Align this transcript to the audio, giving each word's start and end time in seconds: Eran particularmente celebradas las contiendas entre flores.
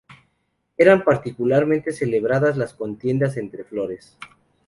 Eran 0.77 1.03
particularmente 1.03 1.91
celebradas 1.91 2.57
las 2.57 2.73
contiendas 2.73 3.37
entre 3.37 3.63
flores. 3.63 4.17